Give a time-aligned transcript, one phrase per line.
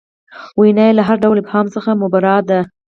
[0.59, 2.59] وینا یې له هر ډول ابهام څخه مبرا ده.